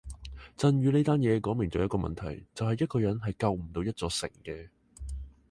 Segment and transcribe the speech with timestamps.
[0.57, 4.69] 震宇呢單嘢講明咗一個問題就係一個人係救唔到一座城嘅